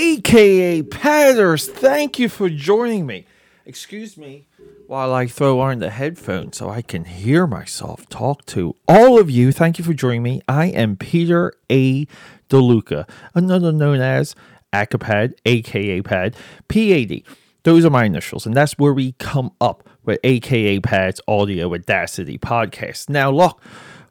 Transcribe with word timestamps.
aka 0.00 0.82
Patters. 0.82 1.68
Thank 1.68 2.18
you 2.18 2.28
for 2.28 2.48
joining 2.48 3.06
me. 3.06 3.26
Excuse 3.66 4.16
me 4.16 4.46
while 4.86 5.14
I 5.14 5.28
throw 5.28 5.60
on 5.60 5.78
the 5.78 5.90
headphones 5.90 6.56
so 6.56 6.68
I 6.68 6.82
can 6.82 7.04
hear 7.04 7.46
myself 7.46 8.08
talk 8.08 8.44
to 8.46 8.74
all 8.88 9.20
of 9.20 9.30
you. 9.30 9.52
Thank 9.52 9.78
you 9.78 9.84
for 9.84 9.94
joining 9.94 10.24
me. 10.24 10.42
I 10.48 10.66
am 10.66 10.96
Peter 10.96 11.52
A. 11.70 12.06
DeLuca, 12.48 13.08
another 13.32 13.70
known 13.70 14.00
as 14.00 14.34
Acapad, 14.72 15.34
aka 15.46 16.02
Pad, 16.02 16.34
PAD. 16.66 17.22
Those 17.62 17.84
are 17.84 17.90
my 17.90 18.04
initials, 18.04 18.46
and 18.46 18.56
that's 18.56 18.78
where 18.78 18.92
we 18.92 19.12
come 19.12 19.52
up 19.60 19.88
with 20.04 20.18
aka 20.24 20.80
Pad's 20.80 21.20
Audio 21.28 21.72
Audacity 21.72 22.38
podcast. 22.38 23.08
Now, 23.08 23.30
look, 23.30 23.62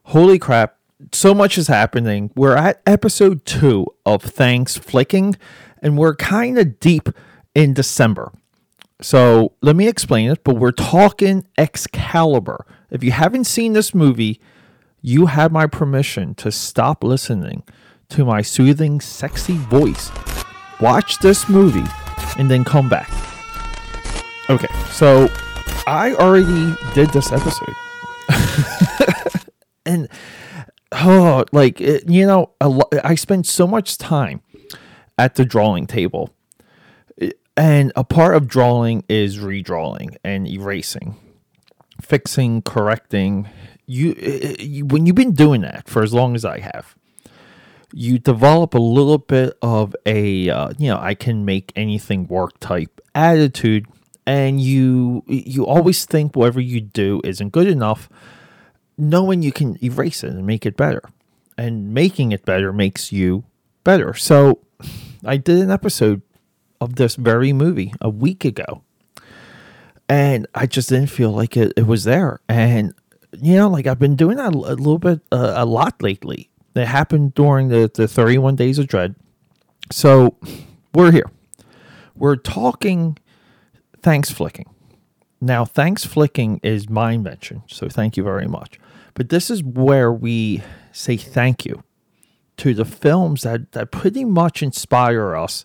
holy 0.04 0.38
crap, 0.38 0.78
so 1.12 1.34
much 1.34 1.58
is 1.58 1.68
happening. 1.68 2.30
We're 2.34 2.56
at 2.56 2.80
episode 2.86 3.44
two 3.44 3.86
of 4.06 4.22
Thanks 4.22 4.78
Flicking, 4.78 5.36
and 5.82 5.98
we're 5.98 6.14
kind 6.14 6.58
of 6.58 6.80
deep 6.80 7.08
in 7.54 7.74
December. 7.74 8.32
So 9.00 9.54
let 9.62 9.76
me 9.76 9.88
explain 9.88 10.30
it, 10.30 10.44
but 10.44 10.56
we're 10.56 10.72
talking 10.72 11.46
Excalibur. 11.56 12.66
If 12.90 13.02
you 13.02 13.12
haven't 13.12 13.44
seen 13.44 13.72
this 13.72 13.94
movie, 13.94 14.40
you 15.00 15.26
have 15.26 15.52
my 15.52 15.66
permission 15.66 16.34
to 16.36 16.52
stop 16.52 17.02
listening 17.02 17.62
to 18.10 18.24
my 18.24 18.42
soothing, 18.42 19.00
sexy 19.00 19.56
voice. 19.56 20.10
Watch 20.80 21.18
this 21.20 21.48
movie 21.48 21.88
and 22.38 22.50
then 22.50 22.64
come 22.64 22.88
back. 22.88 23.10
Okay, 24.50 24.68
so 24.90 25.28
I 25.86 26.14
already 26.14 26.76
did 26.94 27.10
this 27.10 27.32
episode. 27.32 27.74
and 29.86 30.08
oh, 30.92 31.44
like 31.52 31.80
it, 31.80 32.08
you 32.08 32.26
know, 32.26 32.50
lo- 32.62 32.88
I 33.04 33.14
spent 33.14 33.46
so 33.46 33.66
much 33.66 33.96
time 33.96 34.42
at 35.20 35.34
the 35.34 35.44
drawing 35.44 35.86
table, 35.86 36.34
and 37.56 37.92
a 37.94 38.04
part 38.04 38.34
of 38.34 38.48
drawing 38.48 39.04
is 39.08 39.38
redrawing 39.38 40.16
and 40.24 40.48
erasing, 40.48 41.16
fixing, 42.00 42.62
correcting. 42.62 43.48
You, 43.86 44.14
you 44.58 44.86
when 44.86 45.06
you've 45.06 45.16
been 45.16 45.34
doing 45.34 45.60
that 45.62 45.88
for 45.88 46.02
as 46.02 46.14
long 46.14 46.34
as 46.34 46.44
I 46.44 46.60
have, 46.60 46.94
you 47.92 48.18
develop 48.18 48.74
a 48.74 48.78
little 48.78 49.18
bit 49.18 49.58
of 49.62 49.94
a 50.06 50.48
uh, 50.48 50.72
you 50.78 50.88
know 50.88 50.98
I 50.98 51.14
can 51.14 51.44
make 51.44 51.72
anything 51.76 52.26
work 52.26 52.58
type 52.60 53.00
attitude, 53.14 53.86
and 54.26 54.60
you 54.60 55.22
you 55.26 55.66
always 55.66 56.04
think 56.04 56.34
whatever 56.34 56.60
you 56.60 56.80
do 56.80 57.20
isn't 57.24 57.50
good 57.50 57.66
enough 57.66 58.08
knowing 59.00 59.42
you 59.42 59.50
can 59.50 59.82
erase 59.82 60.22
it 60.22 60.30
and 60.30 60.46
make 60.46 60.66
it 60.66 60.76
better. 60.76 61.02
And 61.56 61.92
making 61.92 62.32
it 62.32 62.44
better 62.44 62.72
makes 62.72 63.12
you 63.12 63.44
better. 63.82 64.14
So 64.14 64.60
I 65.24 65.36
did 65.36 65.58
an 65.60 65.70
episode 65.70 66.22
of 66.80 66.96
this 66.96 67.16
very 67.16 67.52
movie 67.52 67.92
a 68.00 68.08
week 68.08 68.44
ago. 68.44 68.82
And 70.08 70.46
I 70.54 70.66
just 70.66 70.88
didn't 70.88 71.08
feel 71.08 71.30
like 71.30 71.56
it, 71.56 71.72
it 71.76 71.86
was 71.86 72.04
there. 72.04 72.40
And, 72.48 72.94
you 73.40 73.56
know, 73.56 73.68
like 73.68 73.86
I've 73.86 73.98
been 73.98 74.16
doing 74.16 74.38
that 74.38 74.54
a 74.54 74.58
little 74.58 74.98
bit, 74.98 75.20
uh, 75.30 75.54
a 75.56 75.64
lot 75.64 76.02
lately. 76.02 76.50
It 76.74 76.86
happened 76.86 77.34
during 77.34 77.68
the, 77.68 77.90
the 77.92 78.08
31 78.08 78.56
Days 78.56 78.78
of 78.78 78.86
Dread. 78.86 79.14
So 79.92 80.36
we're 80.94 81.12
here. 81.12 81.30
We're 82.16 82.36
talking 82.36 83.18
thanks 84.02 84.30
flicking. 84.30 84.66
Now, 85.40 85.64
thanks 85.64 86.04
flicking 86.04 86.60
is 86.62 86.88
my 86.88 87.12
invention. 87.12 87.62
So 87.66 87.88
thank 87.88 88.16
you 88.16 88.24
very 88.24 88.46
much. 88.46 88.78
But 89.14 89.28
this 89.28 89.50
is 89.50 89.62
where 89.62 90.12
we 90.12 90.62
say 90.92 91.16
thank 91.16 91.64
you 91.64 91.82
to 92.60 92.74
the 92.74 92.84
films 92.84 93.42
that, 93.42 93.72
that 93.72 93.90
pretty 93.90 94.22
much 94.22 94.62
inspire 94.62 95.34
us 95.34 95.64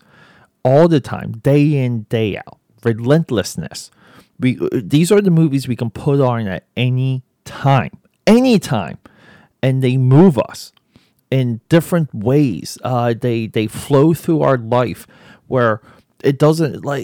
all 0.63 0.88
the 0.88 1.02
time, 1.02 1.33
day 1.33 1.83
in, 1.83 2.03
day 2.03 2.37
out. 2.37 2.57
Relentlessness. 2.85 3.91
We, 4.39 4.57
these 4.71 5.11
are 5.11 5.19
the 5.19 5.29
movies 5.29 5.67
we 5.67 5.75
can 5.75 5.89
put 5.89 6.21
on 6.21 6.47
at 6.47 6.65
any 6.77 7.23
time, 7.43 7.92
anytime, 8.25 8.97
and 9.61 9.83
they 9.83 9.97
move 9.97 10.37
us 10.37 10.71
in 11.30 11.59
different 11.67 12.14
ways. 12.14 12.77
Uh, 12.81 13.14
they 13.14 13.47
they 13.47 13.67
flow 13.67 14.14
through 14.14 14.41
our 14.41 14.58
life 14.58 15.05
where 15.47 15.81
it 16.23 16.39
doesn't 16.39 16.86
like, 16.86 17.03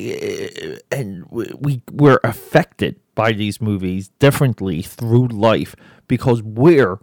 and 0.91 1.25
we 1.29 1.81
we're 1.91 2.19
affected 2.23 2.99
by 3.16 3.33
these 3.33 3.59
movies 3.59 4.09
differently 4.19 4.81
through 4.81 5.27
life 5.27 5.75
because 6.07 6.41
we're 6.43 6.99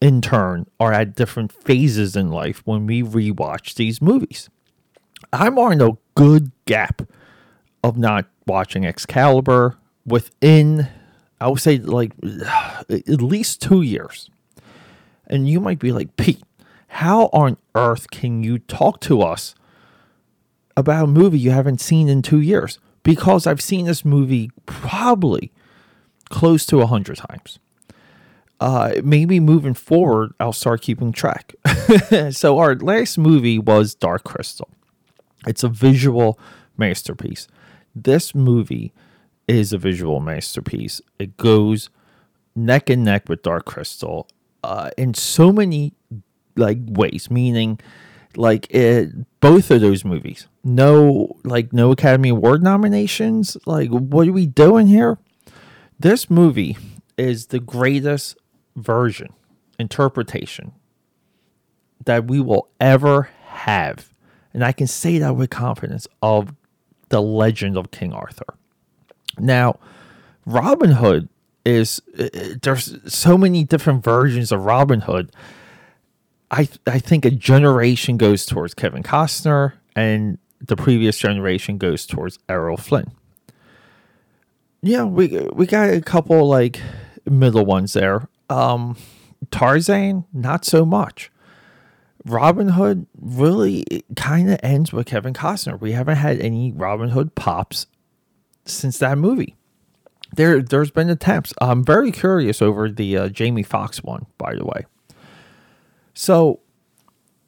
in 0.00 0.20
turn 0.20 0.66
are 0.78 0.92
at 0.92 1.14
different 1.14 1.52
phases 1.52 2.16
in 2.16 2.30
life 2.30 2.62
when 2.64 2.86
we 2.86 3.02
rewatch 3.02 3.74
these 3.74 4.00
movies. 4.00 4.48
I'm 5.32 5.58
on 5.58 5.80
a 5.80 5.96
good 6.14 6.50
gap 6.64 7.02
of 7.84 7.96
not 7.96 8.26
watching 8.46 8.84
Excalibur 8.84 9.76
within, 10.06 10.88
I 11.40 11.48
would 11.48 11.60
say, 11.60 11.78
like 11.78 12.12
at 12.88 13.22
least 13.22 13.62
two 13.62 13.82
years. 13.82 14.30
And 15.26 15.48
you 15.48 15.60
might 15.60 15.78
be 15.78 15.92
like, 15.92 16.16
Pete, 16.16 16.42
how 16.88 17.26
on 17.32 17.56
earth 17.74 18.10
can 18.10 18.42
you 18.42 18.58
talk 18.58 19.00
to 19.02 19.22
us 19.22 19.54
about 20.76 21.04
a 21.04 21.06
movie 21.06 21.38
you 21.38 21.52
haven't 21.52 21.80
seen 21.80 22.08
in 22.08 22.22
two 22.22 22.40
years? 22.40 22.78
Because 23.02 23.46
I've 23.46 23.60
seen 23.60 23.86
this 23.86 24.04
movie 24.04 24.50
probably 24.66 25.52
close 26.28 26.66
to 26.66 26.80
a 26.80 26.86
hundred 26.86 27.18
times 27.18 27.58
uh, 28.60 28.92
maybe 29.02 29.40
moving 29.40 29.74
forward, 29.74 30.32
I'll 30.38 30.52
start 30.52 30.82
keeping 30.82 31.12
track. 31.12 31.54
so, 32.30 32.58
our 32.58 32.76
last 32.76 33.18
movie 33.18 33.58
was 33.58 33.94
Dark 33.94 34.24
Crystal. 34.24 34.68
It's 35.46 35.64
a 35.64 35.68
visual 35.68 36.38
masterpiece. 36.76 37.48
This 37.94 38.34
movie 38.34 38.92
is 39.48 39.72
a 39.72 39.78
visual 39.78 40.20
masterpiece. 40.20 41.00
It 41.18 41.36
goes 41.36 41.90
neck 42.54 42.90
and 42.90 43.04
neck 43.04 43.28
with 43.28 43.42
Dark 43.42 43.64
Crystal 43.64 44.28
uh, 44.62 44.90
in 44.98 45.14
so 45.14 45.52
many 45.52 45.94
like 46.56 46.78
ways, 46.86 47.30
meaning 47.30 47.80
like 48.36 48.70
it, 48.70 49.10
both 49.40 49.70
of 49.70 49.80
those 49.80 50.04
movies. 50.04 50.46
No, 50.62 51.36
like 51.44 51.72
no 51.72 51.90
Academy 51.92 52.28
Award 52.28 52.62
nominations. 52.62 53.56
Like, 53.66 53.88
what 53.88 54.28
are 54.28 54.32
we 54.32 54.46
doing 54.46 54.86
here? 54.86 55.18
This 55.98 56.30
movie 56.30 56.76
is 57.16 57.46
the 57.46 57.60
greatest 57.60 58.36
version, 58.76 59.32
interpretation 59.78 60.72
that 62.04 62.26
we 62.26 62.40
will 62.40 62.68
ever 62.80 63.30
have. 63.46 64.12
And 64.52 64.64
I 64.64 64.72
can 64.72 64.86
say 64.86 65.18
that 65.18 65.36
with 65.36 65.50
confidence 65.50 66.08
of 66.22 66.54
the 67.10 67.20
legend 67.20 67.76
of 67.76 67.90
King 67.90 68.12
Arthur. 68.12 68.54
Now, 69.38 69.78
Robin 70.46 70.92
Hood 70.92 71.28
is 71.64 72.00
uh, 72.18 72.28
there's 72.62 72.96
so 73.12 73.36
many 73.36 73.64
different 73.64 74.02
versions 74.02 74.50
of 74.50 74.64
Robin 74.64 75.02
Hood. 75.02 75.30
I 76.50 76.68
I 76.86 76.98
think 76.98 77.24
a 77.24 77.30
generation 77.30 78.16
goes 78.16 78.46
towards 78.46 78.74
Kevin 78.74 79.02
Costner 79.02 79.74
and 79.94 80.38
the 80.60 80.76
previous 80.76 81.18
generation 81.18 81.78
goes 81.78 82.06
towards 82.06 82.38
Errol 82.48 82.76
Flynn. 82.76 83.12
Yeah, 84.82 85.04
we 85.04 85.28
we 85.52 85.66
got 85.66 85.90
a 85.90 86.00
couple 86.00 86.48
like 86.48 86.80
middle 87.28 87.66
ones 87.66 87.92
there. 87.92 88.28
Um, 88.50 88.96
Tarzan, 89.50 90.26
not 90.32 90.64
so 90.64 90.84
much. 90.84 91.30
Robin 92.26 92.70
Hood 92.70 93.06
really 93.18 93.84
kind 94.16 94.50
of 94.50 94.60
ends 94.62 94.92
with 94.92 95.06
Kevin 95.06 95.32
Costner. 95.32 95.80
We 95.80 95.92
haven't 95.92 96.16
had 96.16 96.38
any 96.40 96.72
Robin 96.72 97.10
Hood 97.10 97.34
pops 97.34 97.86
since 98.66 98.98
that 98.98 99.16
movie. 99.16 99.56
There, 100.36 100.60
there's 100.60 100.90
been 100.90 101.08
attempts. 101.08 101.54
I'm 101.60 101.82
very 101.82 102.12
curious 102.12 102.60
over 102.60 102.90
the 102.90 103.16
uh, 103.16 103.28
Jamie 103.28 103.62
Foxx 103.62 104.02
one, 104.02 104.26
by 104.36 104.54
the 104.54 104.64
way. 104.64 104.84
So, 106.12 106.60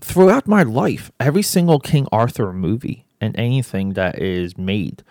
throughout 0.01 0.49
my 0.49 0.63
life, 0.63 1.13
every 1.21 1.43
single 1.43 1.79
King 1.79 2.09
Arthur 2.11 2.53
movie 2.53 3.07
and 3.21 3.39
anything 3.39 3.91
that 3.91 4.19
is 4.19 4.57
made, 4.57 5.05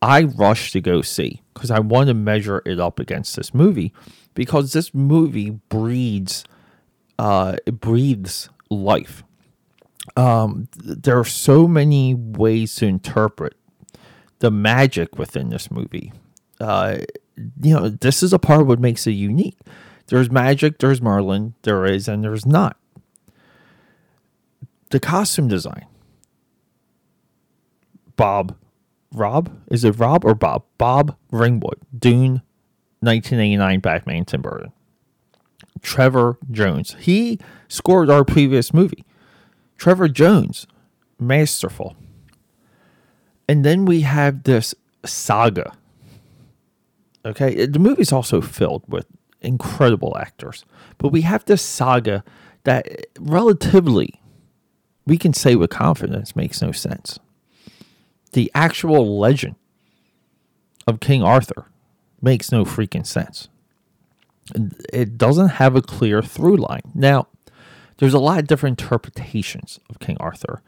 I 0.00 0.24
rush 0.24 0.72
to 0.72 0.80
go 0.80 1.02
see 1.02 1.42
because 1.52 1.70
I 1.70 1.80
want 1.80 2.08
to 2.08 2.14
measure 2.14 2.62
it 2.64 2.80
up 2.80 2.98
against 2.98 3.36
this 3.36 3.52
movie 3.52 3.92
because 4.36 4.72
this 4.72 4.94
movie 4.94 5.50
breeds 5.68 6.44
uh 7.18 7.56
it 7.66 7.80
breathes 7.80 8.48
life. 8.70 9.24
Um 10.16 10.68
there 10.72 11.18
are 11.18 11.24
so 11.24 11.66
many 11.66 12.14
ways 12.14 12.76
to 12.76 12.86
interpret 12.86 13.54
the 14.38 14.52
magic 14.52 15.18
within 15.18 15.48
this 15.48 15.68
movie. 15.72 16.12
Uh 16.60 16.98
you 17.60 17.74
know 17.74 17.88
this 17.88 18.22
is 18.22 18.32
a 18.32 18.38
part 18.38 18.60
of 18.60 18.68
what 18.68 18.78
makes 18.78 19.08
it 19.08 19.12
unique. 19.12 19.58
There's 20.06 20.30
magic 20.30 20.78
there's 20.78 21.02
merlin 21.02 21.54
there 21.62 21.84
is 21.84 22.06
and 22.06 22.22
there's 22.22 22.46
not. 22.46 22.76
The 24.90 25.00
costume 25.00 25.48
design. 25.48 25.86
Bob 28.14 28.56
rob? 29.12 29.50
Is 29.70 29.84
it 29.84 29.98
rob 29.98 30.24
or 30.24 30.34
bob? 30.34 30.64
Bob 30.78 31.16
ringwood. 31.30 31.78
Dune 31.98 32.42
1989 33.00 33.80
Batman 33.80 34.24
Tim 34.24 34.42
Burton. 34.42 34.72
Trevor 35.82 36.38
Jones. 36.50 36.96
He 36.98 37.38
scored 37.68 38.10
our 38.10 38.24
previous 38.24 38.72
movie. 38.72 39.04
Trevor 39.76 40.08
Jones, 40.08 40.66
masterful. 41.18 41.96
And 43.48 43.64
then 43.64 43.84
we 43.84 44.00
have 44.00 44.44
this 44.44 44.74
saga. 45.04 45.72
Okay, 47.24 47.66
the 47.66 47.78
movie's 47.78 48.12
also 48.12 48.40
filled 48.40 48.84
with 48.88 49.06
incredible 49.40 50.16
actors, 50.18 50.64
but 50.98 51.08
we 51.08 51.22
have 51.22 51.44
this 51.44 51.62
saga 51.62 52.24
that 52.64 52.88
eh, 52.88 53.02
relatively 53.20 54.20
we 55.06 55.18
can 55.18 55.32
say 55.32 55.54
with 55.54 55.70
confidence 55.70 56.34
makes 56.34 56.60
no 56.60 56.72
sense. 56.72 57.18
The 58.32 58.50
actual 58.54 59.18
legend 59.18 59.56
of 60.86 61.00
King 61.00 61.22
Arthur 61.22 61.66
makes 62.22 62.52
no 62.52 62.64
freaking 62.64 63.06
sense. 63.06 63.48
It 64.92 65.18
doesn't 65.18 65.48
have 65.48 65.74
a 65.74 65.82
clear 65.82 66.22
through 66.22 66.56
line. 66.56 66.92
Now, 66.94 67.28
there's 67.98 68.14
a 68.14 68.18
lot 68.18 68.38
of 68.38 68.46
different 68.46 68.80
interpretations 68.80 69.80
of 69.90 69.98
King 69.98 70.16
Arthur. 70.20 70.62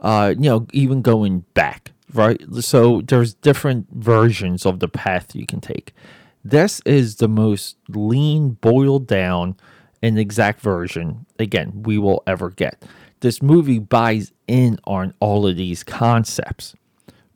Uh, 0.00 0.34
you 0.36 0.48
know, 0.48 0.66
even 0.72 1.02
going 1.02 1.44
back, 1.54 1.92
right? 2.14 2.40
So 2.60 3.02
there's 3.02 3.34
different 3.34 3.86
versions 3.92 4.64
of 4.64 4.80
the 4.80 4.88
path 4.88 5.34
you 5.34 5.46
can 5.46 5.60
take. 5.60 5.94
This 6.42 6.80
is 6.86 7.16
the 7.16 7.28
most 7.28 7.76
lean, 7.88 8.52
boiled 8.62 9.06
down, 9.06 9.56
and 10.02 10.18
exact 10.18 10.60
version, 10.60 11.26
again, 11.38 11.82
we 11.82 11.98
will 11.98 12.22
ever 12.26 12.50
get. 12.50 12.82
This 13.20 13.42
movie 13.42 13.78
buys 13.78 14.32
in 14.46 14.78
on 14.84 15.12
all 15.20 15.46
of 15.46 15.56
these 15.56 15.84
concepts. 15.84 16.74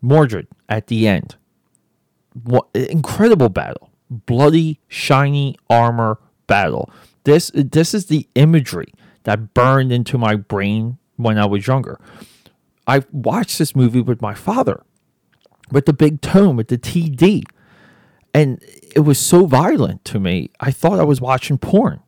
Mordred 0.01 0.49
at 0.69 0.87
the 0.87 1.07
end, 1.07 1.37
what 2.43 2.69
incredible 2.75 3.49
battle, 3.49 3.91
bloody, 4.11 4.81
shiny 4.89 5.57
armor 5.71 6.19
battle. 6.47 6.91
This 7.25 7.51
this 7.55 7.95
is 7.95 8.07
the 8.07 8.29
imagery 8.35 8.93
that 9.23 9.55
burned 9.55 9.93
into 9.93 10.19
my 10.19 10.37
brain 10.37 10.99
when 11.17 11.39
I 11.39 11.47
was 11.47 11.67
younger. 11.67 11.99
I 12.87 13.03
watched 13.13 13.59
this 13.59 13.75
movie 13.75 14.01
with 14.01 14.21
my 14.21 14.35
father, 14.35 14.83
with 15.71 15.87
the 15.87 15.95
big 15.95 16.21
tone, 16.21 16.57
with 16.57 16.69
the 16.69 16.77
TD, 16.77 17.45
and 18.35 18.63
it 18.95 19.01
was 19.01 19.19
so 19.19 19.47
violent 19.47 20.05
to 20.07 20.21
me. 20.21 20.51
I 20.61 20.71
thought 20.71 21.01
I 21.01 21.05
was 21.05 21.21
watching 21.21 21.57
porn. 21.57 22.01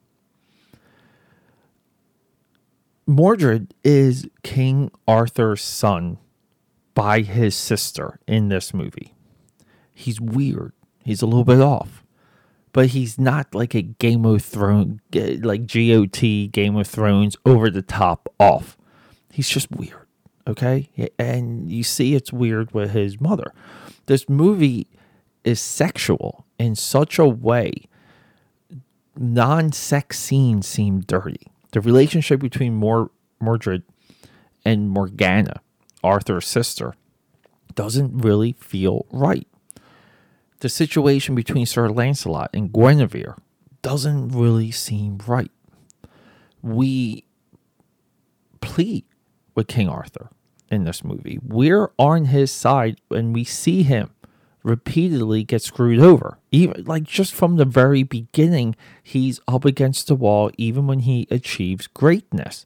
Mordred 3.06 3.72
is 3.84 4.28
King 4.42 4.90
Arthur's 5.06 5.62
son 5.62 6.18
by 6.94 7.20
his 7.20 7.54
sister 7.54 8.18
in 8.26 8.48
this 8.48 8.74
movie. 8.74 9.15
He's 9.96 10.20
weird. 10.20 10.72
He's 11.04 11.22
a 11.22 11.26
little 11.26 11.44
bit 11.44 11.60
off. 11.60 12.04
But 12.72 12.88
he's 12.88 13.18
not 13.18 13.54
like 13.54 13.74
a 13.74 13.82
Game 13.82 14.24
of 14.26 14.42
Thrones, 14.42 15.00
like 15.12 15.66
GOT, 15.66 16.20
Game 16.52 16.76
of 16.76 16.86
Thrones, 16.86 17.36
over 17.46 17.70
the 17.70 17.82
top 17.82 18.28
off. 18.38 18.76
He's 19.32 19.48
just 19.48 19.70
weird. 19.70 20.06
Okay. 20.46 20.90
And 21.18 21.70
you 21.70 21.82
see 21.82 22.14
it's 22.14 22.32
weird 22.32 22.72
with 22.72 22.90
his 22.90 23.20
mother. 23.20 23.52
This 24.04 24.28
movie 24.28 24.88
is 25.42 25.60
sexual 25.60 26.44
in 26.58 26.74
such 26.74 27.18
a 27.18 27.26
way, 27.26 27.72
non 29.16 29.72
sex 29.72 30.18
scenes 30.18 30.66
seem 30.66 31.00
dirty 31.00 31.50
the 31.76 31.80
relationship 31.82 32.40
between 32.40 32.74
Mor- 32.74 33.10
Mordred 33.38 33.82
and 34.64 34.88
Morgana, 34.88 35.60
Arthur's 36.02 36.46
sister, 36.46 36.94
doesn't 37.74 38.16
really 38.16 38.52
feel 38.52 39.04
right. 39.10 39.46
The 40.60 40.68
situation 40.68 41.34
between 41.34 41.66
Sir 41.66 41.88
Lancelot 41.88 42.50
and 42.54 42.72
Guinevere 42.72 43.36
doesn't 43.82 44.28
really 44.28 44.70
seem 44.70 45.18
right. 45.26 45.50
We 46.62 47.24
plead 48.60 49.04
with 49.54 49.68
King 49.68 49.88
Arthur 49.88 50.30
in 50.70 50.84
this 50.84 51.04
movie. 51.04 51.38
We're 51.42 51.90
on 51.98 52.26
his 52.26 52.50
side 52.50 53.00
and 53.10 53.34
we 53.34 53.44
see 53.44 53.82
him 53.82 54.10
repeatedly 54.62 55.44
get 55.44 55.62
screwed 55.62 56.00
over. 56.00 56.38
Even 56.50 56.84
like 56.84 57.04
just 57.04 57.32
from 57.32 57.56
the 57.56 57.64
very 57.64 58.02
beginning, 58.02 58.74
he's 59.02 59.40
up 59.46 59.64
against 59.64 60.08
the 60.08 60.16
wall 60.16 60.50
even 60.58 60.86
when 60.88 61.00
he 61.00 61.28
achieves 61.30 61.86
greatness. 61.86 62.64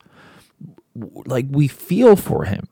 Like 0.95 1.47
we 1.51 1.69
feel 1.69 2.17
for 2.17 2.45
him. 2.45 2.69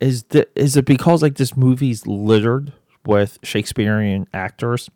Is 0.00 0.22
that 0.24 0.50
is 0.54 0.76
it 0.76 0.86
because 0.86 1.22
like 1.22 1.36
this 1.36 1.56
movie's 1.56 2.06
littered 2.06 2.72
with 3.08 3.38
Shakespearean 3.42 4.28
actors? 4.34 4.90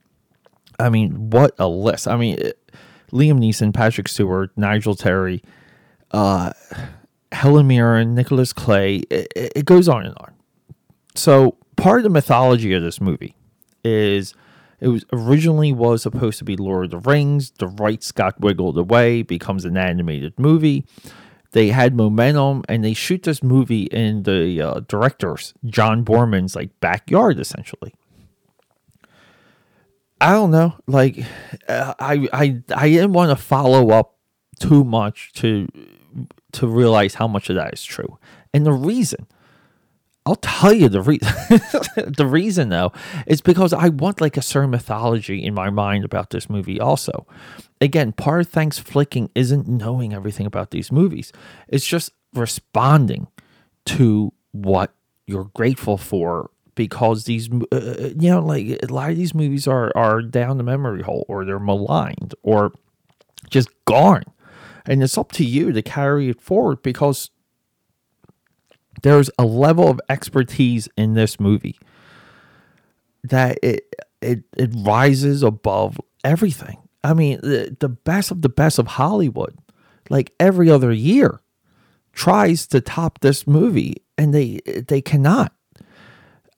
I 0.79 0.91
mean, 0.91 1.31
what 1.31 1.55
a 1.59 1.67
list. 1.67 2.07
I 2.07 2.17
mean, 2.17 2.39
it, 2.39 2.71
Liam 3.11 3.41
Neeson, 3.41 3.75
Patrick 3.75 4.09
Stewart, 4.09 4.51
Nigel 4.57 4.95
Terry, 4.95 5.43
uh, 6.13 6.53
Helen 7.33 7.67
Mirren, 7.67 8.15
Nicholas 8.15 8.53
Clay, 8.53 8.97
it, 9.11 9.33
it 9.35 9.65
goes 9.65 9.89
on 9.89 10.05
and 10.05 10.15
on. 10.19 10.35
So 11.15 11.57
part 11.77 12.01
of 12.01 12.05
the 12.05 12.11
mythology 12.11 12.73
of 12.75 12.83
this 12.83 13.01
movie 13.01 13.35
is 13.83 14.35
it 14.81 14.89
was 14.89 15.05
originally 15.13 15.73
was 15.73 16.03
supposed 16.03 16.39
to 16.39 16.45
be 16.45 16.57
Lord 16.57 16.87
of 16.87 16.91
the 16.91 17.11
Rings. 17.11 17.51
The 17.53 17.69
rights 17.69 18.13
got 18.13 18.41
wiggled 18.41 18.77
away, 18.77 19.23
becomes 19.23 19.65
an 19.65 19.77
animated 19.77 20.39
movie. 20.39 20.85
They 21.53 21.69
had 21.69 21.95
momentum, 21.95 22.65
and 22.69 22.83
they 22.83 22.95
shoot 22.95 23.23
this 23.23 23.43
movie 23.43 23.85
in 23.85 24.23
the 24.23 24.61
uh, 24.61 24.81
director's 24.89 25.55
John 25.67 26.05
Boorman's 26.05 26.57
like 26.57 26.79
backyard, 26.81 27.39
essentially. 27.39 27.95
I 30.23 30.33
don't 30.33 30.53
know, 30.53 30.75
like 30.87 31.19
uh, 31.69 31.95
I 31.99 32.29
I 32.33 32.63
I 32.75 32.89
didn't 32.89 33.13
want 33.13 33.31
to 33.31 33.37
follow 33.37 33.91
up 33.91 34.17
too 34.61 34.85
much 34.85 35.33
to 35.35 35.67
to 36.53 36.67
realize 36.69 37.15
how 37.15 37.27
much 37.27 37.51
of 37.51 37.57
that 37.57 37.75
is 37.75 37.83
true, 37.83 38.19
and 38.55 38.65
the 38.65 38.73
reason 38.73 39.27
I'll 40.25 40.37
tell 40.37 40.73
you 40.73 40.89
the 40.89 41.01
reason. 41.03 41.29
the 41.97 42.27
reason 42.29 42.69
though 42.69 42.93
is 43.27 43.41
because 43.41 43.73
I 43.73 43.89
want 43.89 44.21
like 44.21 44.37
a 44.37 44.43
certain 44.43 44.71
mythology 44.71 45.43
in 45.45 45.55
my 45.55 45.71
mind 45.71 46.05
about 46.05 46.31
this 46.31 46.49
movie. 46.49 46.79
Also, 46.79 47.27
again, 47.81 48.13
part 48.13 48.43
of 48.43 48.49
thanks 48.49 48.79
flicking 48.79 49.31
isn't 49.35 49.67
knowing 49.67 50.15
everything 50.15 50.47
about 50.47 50.71
these 50.71 50.93
movies. 50.93 51.33
It's 51.67 51.87
just 51.87 52.13
responding 52.35 53.27
to 53.87 54.33
what 54.53 54.95
you're 55.27 55.51
grateful 55.55 55.99
for 55.99 56.51
because 56.75 57.25
these, 57.25 57.51
uh, 57.53 57.77
uh, 57.77 58.11
you 58.19 58.31
know, 58.31 58.41
like 58.41 58.79
a 58.83 58.93
lot 58.93 59.11
of 59.11 59.17
these 59.17 59.35
movies 59.35 59.67
are 59.69 59.93
are 59.97 60.23
down 60.23 60.57
the 60.57 60.65
memory 60.65 61.03
hole 61.03 61.25
or 61.29 61.45
they're 61.45 61.59
maligned 61.59 62.35
or 62.43 62.73
just 63.51 63.69
gone, 63.85 64.25
and 64.87 65.03
it's 65.03 65.19
up 65.19 65.33
to 65.33 65.45
you 65.45 65.73
to 65.73 65.83
carry 65.83 66.29
it 66.29 66.41
forward 66.41 66.83
because 66.83 67.31
there's 69.03 69.31
a 69.39 69.45
level 69.45 69.89
of 69.89 70.01
expertise 70.09 70.89
in 70.97 71.15
this 71.15 71.39
movie 71.41 71.79
that 73.25 73.59
it 73.63 73.95
it 74.21 74.45
it 74.57 74.71
rises 74.77 75.43
above 75.43 76.01
everything. 76.25 76.79
I 77.05 77.15
mean, 77.15 77.41
the, 77.43 77.77
the 77.79 77.89
best 77.89 78.31
of 78.31 78.43
the 78.43 78.49
best 78.49 78.79
of 78.79 78.87
Hollywood, 78.87 79.57
like 80.09 80.33
every 80.39 80.71
other 80.71 80.93
year, 80.93 81.41
tries 82.13 82.67
to 82.69 82.81
top 82.81 83.21
this 83.21 83.47
movie, 83.47 83.97
and 84.17 84.33
they 84.33 84.61
they 84.89 85.01
cannot. 85.01 85.53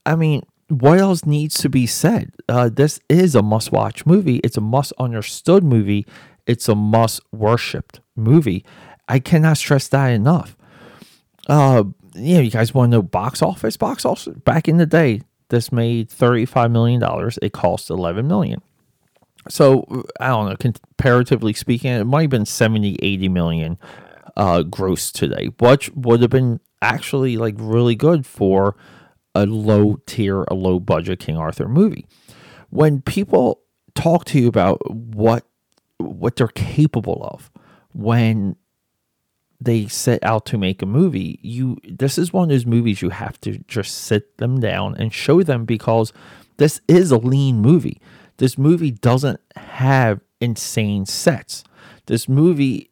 I 0.06 0.16
mean, 0.16 0.42
what 0.68 0.98
else 0.98 1.24
needs 1.24 1.58
to 1.58 1.68
be 1.68 1.86
said? 1.86 2.32
Uh, 2.48 2.68
this 2.72 3.00
is 3.08 3.34
a 3.34 3.42
must 3.42 3.72
watch 3.72 4.06
movie. 4.06 4.36
It's 4.38 4.56
a 4.56 4.60
must 4.62 4.92
understood 4.98 5.62
movie. 5.64 6.06
It's 6.46 6.68
a 6.68 6.74
must 6.74 7.20
worshipped 7.32 8.00
movie. 8.16 8.64
I 9.08 9.18
cannot 9.18 9.58
stress 9.58 9.88
that 9.88 10.08
enough. 10.08 10.56
Uh, 11.48 11.84
yeah, 12.14 12.40
you 12.40 12.50
guys 12.50 12.72
want 12.72 12.90
to 12.90 12.98
know 12.98 13.02
box 13.02 13.42
office? 13.42 13.76
Box 13.76 14.04
office 14.04 14.32
back 14.44 14.68
in 14.68 14.78
the 14.78 14.86
day, 14.86 15.22
this 15.48 15.72
made 15.72 16.08
thirty-five 16.08 16.70
million 16.70 17.00
dollars. 17.00 17.38
It 17.42 17.52
cost 17.52 17.90
11 17.90 18.26
million. 18.26 18.62
So 19.48 20.04
I 20.20 20.28
don't 20.28 20.48
know. 20.48 20.56
Comparatively 20.56 21.52
speaking, 21.52 21.90
it 21.90 22.04
might 22.04 22.22
have 22.22 22.30
been 22.30 22.46
70, 22.46 22.98
80 23.02 23.28
million 23.28 23.78
uh, 24.36 24.62
gross 24.62 25.12
today, 25.12 25.50
which 25.58 25.90
would 25.90 26.22
have 26.22 26.30
been 26.30 26.60
actually 26.80 27.36
like 27.36 27.54
really 27.58 27.94
good 27.94 28.24
for 28.24 28.76
a 29.34 29.46
low 29.46 30.00
tier, 30.06 30.42
a 30.44 30.54
low 30.54 30.78
budget 30.78 31.20
King 31.20 31.36
Arthur 31.36 31.68
movie. 31.68 32.06
When 32.70 33.02
people 33.02 33.60
talk 33.94 34.24
to 34.26 34.38
you 34.38 34.48
about 34.48 34.80
what 34.90 35.44
what 35.98 36.36
they're 36.36 36.48
capable 36.48 37.26
of, 37.32 37.50
when 37.92 38.56
they 39.60 39.86
set 39.86 40.22
out 40.22 40.44
to 40.46 40.58
make 40.58 40.82
a 40.82 40.86
movie, 40.86 41.38
you 41.42 41.78
this 41.88 42.18
is 42.18 42.32
one 42.32 42.44
of 42.44 42.48
those 42.50 42.66
movies 42.66 43.02
you 43.02 43.10
have 43.10 43.40
to 43.42 43.58
just 43.66 43.94
sit 43.94 44.36
them 44.38 44.60
down 44.60 44.96
and 44.96 45.12
show 45.12 45.42
them 45.42 45.64
because 45.64 46.12
this 46.56 46.80
is 46.88 47.10
a 47.10 47.18
lean 47.18 47.60
movie. 47.60 48.00
This 48.36 48.58
movie 48.58 48.90
doesn't 48.90 49.40
have 49.56 50.20
insane 50.40 51.06
sets. 51.06 51.64
This 52.06 52.28
movie 52.28 52.90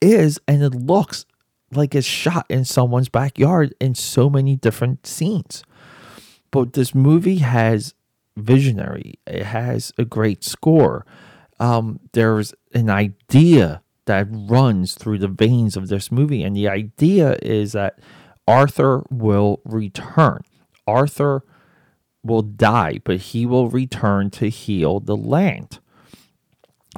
is 0.00 0.40
and 0.46 0.62
it 0.62 0.74
looks 0.74 1.26
like 1.70 1.94
it's 1.94 2.06
shot 2.06 2.46
in 2.48 2.64
someone's 2.64 3.08
backyard 3.08 3.74
in 3.80 3.94
so 3.94 4.28
many 4.28 4.56
different 4.56 5.06
scenes. 5.06 5.64
But 6.52 6.74
this 6.74 6.94
movie 6.94 7.38
has 7.38 7.94
visionary. 8.36 9.14
It 9.26 9.44
has 9.46 9.92
a 9.98 10.04
great 10.04 10.44
score. 10.44 11.04
Um, 11.58 11.98
there's 12.12 12.54
an 12.74 12.88
idea 12.90 13.82
that 14.06 14.28
runs 14.30 14.94
through 14.94 15.18
the 15.18 15.28
veins 15.28 15.76
of 15.76 15.88
this 15.88 16.12
movie. 16.12 16.44
And 16.44 16.54
the 16.54 16.68
idea 16.68 17.36
is 17.42 17.72
that 17.72 17.98
Arthur 18.46 19.04
will 19.10 19.60
return. 19.64 20.42
Arthur 20.86 21.44
will 22.22 22.42
die, 22.42 23.00
but 23.04 23.18
he 23.18 23.46
will 23.46 23.68
return 23.68 24.30
to 24.30 24.48
heal 24.48 25.00
the 25.00 25.16
land. 25.16 25.78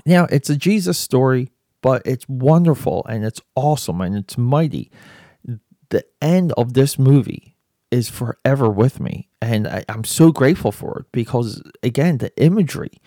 Now, 0.05 0.27
it's 0.31 0.51
a 0.51 0.57
Jesus 0.57 0.99
story, 0.99 1.51
but 1.81 2.03
it's 2.05 2.29
wonderful 2.29 3.07
and 3.09 3.25
it's 3.25 3.41
awesome 3.55 4.01
and 4.01 4.17
it's 4.17 4.37
mighty. 4.37 4.91
The 5.91 6.05
end 6.21 6.53
of 6.57 6.73
this 6.73 6.99
movie 6.99 7.54
is 7.91 8.09
forever 8.09 8.69
with 8.69 9.01
me. 9.01 9.29
And 9.41 9.67
I, 9.69 9.85
am 9.89 10.05
so 10.05 10.33
grateful 10.33 10.73
for 10.73 11.01
it 11.01 11.07
because, 11.13 11.63
again, 11.83 12.19
the 12.19 12.37
imagery 12.43 13.01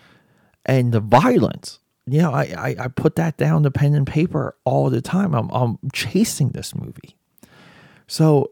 and 0.64 0.92
the 0.92 1.00
violence, 1.00 1.78
you 2.06 2.22
know, 2.22 2.32
I, 2.32 2.42
I, 2.42 2.84
I 2.84 2.88
put 2.88 3.16
that 3.16 3.36
down 3.36 3.62
to 3.64 3.70
pen 3.70 3.94
and 3.94 4.06
paper 4.06 4.56
all 4.64 4.90
the 4.90 5.02
time. 5.02 5.34
I'm, 5.34 5.50
I'm 5.50 5.78
chasing 5.92 6.50
this 6.50 6.74
movie. 6.74 7.16
So, 8.06 8.48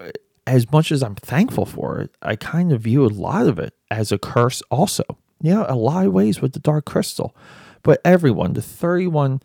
as 0.47 0.71
much 0.71 0.93
as 0.93 1.03
I'm 1.03 1.17
thankful 1.17 1.67
for 1.67 2.01
it, 2.01 2.15
I 2.23 2.37
kind 2.37 2.73
of 2.73 2.83
view 2.83 3.05
a 3.05 3.09
lot 3.09 3.49
of 3.49 3.59
it 3.59 3.75
as 3.91 4.13
a 4.13 4.19
curse 4.19 4.63
also. 4.71 5.03
You 5.43 5.55
know, 5.55 5.67
a 5.69 5.75
lot 5.75 6.07
of 6.07 6.13
ways 6.13 6.41
with 6.41 6.53
the 6.53 6.61
Dark 6.61 6.85
Crystal. 6.87 7.35
But 7.83 8.01
everyone, 8.05 8.53
the 8.53 8.63
31 8.63 9.41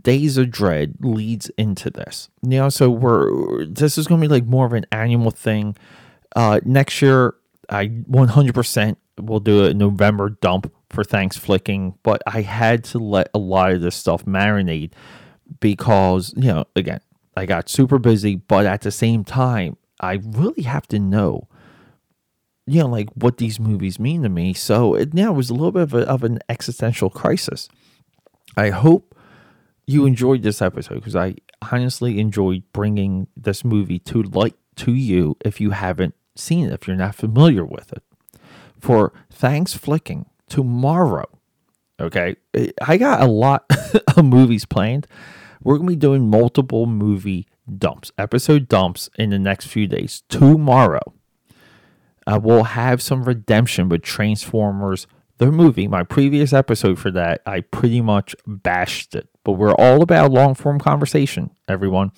Days 0.00 0.38
of 0.38 0.50
Dread 0.50 0.96
leads 1.00 1.50
into 1.50 1.90
this. 1.90 2.30
You 2.42 2.58
know, 2.58 2.68
so 2.70 2.90
we're 2.90 3.66
this 3.66 3.98
is 3.98 4.06
going 4.06 4.20
to 4.20 4.28
be 4.28 4.32
like 4.32 4.46
more 4.46 4.66
of 4.66 4.72
an 4.72 4.86
annual 4.90 5.30
thing. 5.30 5.76
Uh, 6.34 6.60
next 6.64 7.02
year, 7.02 7.34
I 7.68 7.88
100% 7.88 8.96
will 9.20 9.40
do 9.40 9.64
a 9.64 9.74
November 9.74 10.30
dump 10.30 10.72
for 10.90 11.04
Thanks 11.04 11.36
Flicking, 11.36 11.94
but 12.02 12.22
I 12.26 12.42
had 12.42 12.84
to 12.84 12.98
let 12.98 13.28
a 13.34 13.38
lot 13.38 13.72
of 13.72 13.80
this 13.80 13.96
stuff 13.96 14.24
marinate 14.24 14.92
because, 15.60 16.32
you 16.36 16.48
know, 16.48 16.64
again, 16.76 17.00
I 17.36 17.46
got 17.46 17.68
super 17.68 17.98
busy, 17.98 18.36
but 18.36 18.66
at 18.66 18.82
the 18.82 18.90
same 18.90 19.24
time, 19.24 19.76
I 20.00 20.20
really 20.22 20.62
have 20.62 20.86
to 20.88 20.98
know 20.98 21.48
you 22.66 22.80
know, 22.80 22.88
like 22.88 23.10
what 23.14 23.38
these 23.38 23.58
movies 23.58 23.98
mean 23.98 24.22
to 24.22 24.28
me. 24.28 24.54
So 24.54 24.94
it, 24.94 25.14
it 25.14 25.34
was 25.34 25.50
a 25.50 25.54
little 25.54 25.72
bit 25.72 25.82
of, 25.82 25.94
a, 25.94 26.08
of 26.08 26.24
an 26.24 26.38
existential 26.48 27.10
crisis. 27.10 27.68
I 28.56 28.70
hope 28.70 29.16
you 29.86 30.06
enjoyed 30.06 30.42
this 30.42 30.62
episode 30.62 30.96
because 30.96 31.16
I 31.16 31.36
honestly 31.70 32.20
enjoyed 32.20 32.62
bringing 32.72 33.26
this 33.36 33.64
movie 33.64 33.98
to 34.00 34.22
light 34.22 34.54
to 34.76 34.92
you 34.92 35.36
if 35.44 35.60
you 35.60 35.70
haven't 35.70 36.14
seen 36.36 36.68
it, 36.68 36.72
if 36.72 36.86
you're 36.86 36.96
not 36.96 37.14
familiar 37.14 37.64
with 37.64 37.92
it. 37.92 38.02
For 38.80 39.12
Thanks 39.30 39.74
Flicking 39.74 40.26
tomorrow, 40.48 41.28
okay, 42.00 42.36
I 42.82 42.96
got 42.96 43.22
a 43.22 43.26
lot 43.26 43.64
of 44.16 44.24
movies 44.24 44.64
planned. 44.64 45.06
We're 45.62 45.76
going 45.76 45.88
to 45.88 45.92
be 45.92 45.96
doing 45.96 46.28
multiple 46.28 46.86
movie 46.86 47.46
dumps, 47.78 48.10
episode 48.18 48.68
dumps 48.68 49.08
in 49.16 49.30
the 49.30 49.38
next 49.38 49.66
few 49.66 49.86
days. 49.86 50.24
Tomorrow 50.28 51.14
uh, 52.26 52.40
we'll 52.42 52.64
have 52.64 53.02
some 53.02 53.24
redemption 53.24 53.88
with 53.88 54.02
Transformers, 54.02 55.06
the 55.38 55.50
movie. 55.50 55.88
My 55.88 56.02
previous 56.02 56.52
episode 56.52 56.98
for 56.98 57.10
that, 57.10 57.42
I 57.46 57.60
pretty 57.60 58.00
much 58.00 58.34
bashed 58.46 59.14
it. 59.14 59.28
But 59.44 59.52
we're 59.52 59.74
all 59.74 60.02
about 60.02 60.30
long 60.30 60.54
form 60.54 60.78
conversation, 60.78 61.50
everyone. 61.68 62.12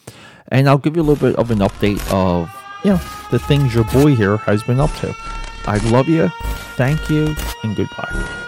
And 0.48 0.68
I'll 0.68 0.78
give 0.78 0.96
you 0.96 1.02
a 1.02 1.04
little 1.04 1.28
bit 1.28 1.38
of 1.38 1.50
an 1.50 1.58
update 1.58 2.12
of, 2.12 2.54
you 2.84 2.90
know, 2.90 3.00
the 3.30 3.38
things 3.38 3.74
your 3.74 3.84
boy 3.84 4.14
here 4.14 4.36
has 4.38 4.62
been 4.62 4.78
up 4.78 4.94
to. 4.96 5.16
I 5.66 5.78
love 5.90 6.08
you. 6.08 6.28
Thank 6.76 7.08
you 7.10 7.34
and 7.62 7.74
goodbye. 7.74 8.43